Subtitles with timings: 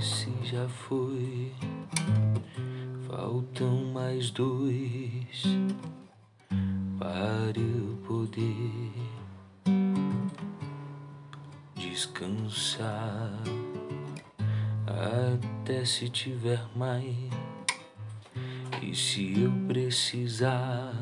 [0.00, 1.52] Esse já foi,
[3.06, 5.42] faltam mais dois
[6.98, 8.92] para eu poder
[11.76, 13.30] descansar
[14.86, 17.04] até se tiver mais.
[18.80, 20.94] E se eu precisar,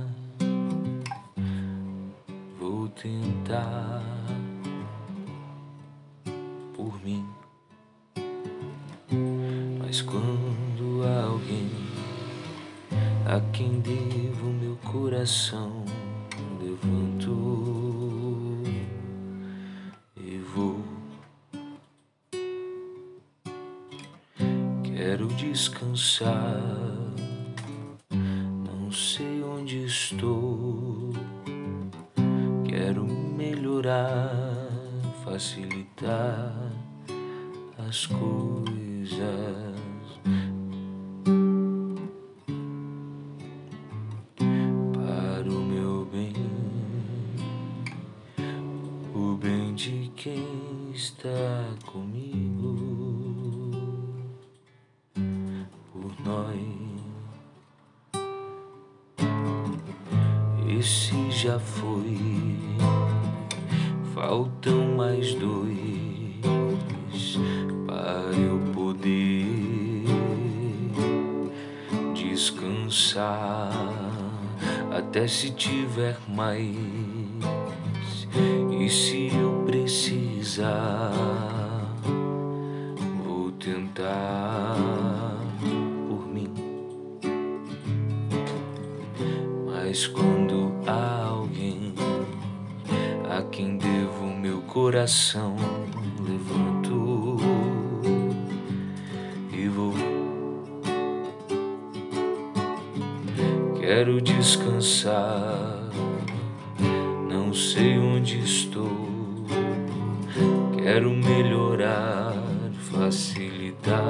[2.58, 4.17] vou tentar
[13.28, 15.84] a quem devo meu coração,
[16.58, 17.36] levanto
[20.16, 20.82] e vou.
[24.82, 26.58] Quero descansar,
[28.10, 31.12] não sei onde estou.
[32.64, 34.32] Quero melhorar,
[35.22, 36.54] facilitar
[37.76, 39.77] as coisas.
[50.18, 52.76] Quem está comigo,
[55.92, 56.58] por nós.
[60.76, 62.18] Esse já foi,
[64.12, 65.78] faltam mais dois
[67.86, 70.04] para eu poder
[72.12, 73.70] descansar
[74.90, 76.74] até se tiver mais.
[78.80, 80.07] E se eu precisar,
[83.24, 84.74] vou tentar
[86.08, 86.52] por mim.
[89.66, 91.94] Mas quando há alguém
[93.30, 95.54] a quem devo meu coração,
[96.26, 97.36] levanto
[99.52, 99.94] e vou.
[103.78, 105.88] Quero descansar,
[107.28, 108.97] não sei onde estou.
[110.98, 112.34] Quero melhorar,
[112.90, 114.00] facilitar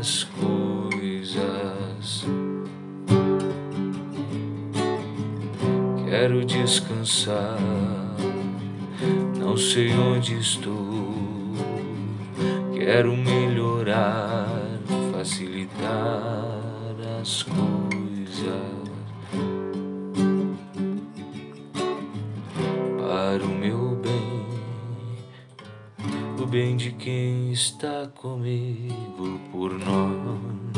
[0.00, 2.24] as coisas.
[6.08, 7.58] Quero descansar,
[9.38, 11.12] não sei onde estou.
[12.72, 14.48] Quero melhorar,
[15.12, 18.75] facilitar as coisas.
[26.46, 30.75] Bem de quem está comigo por nós.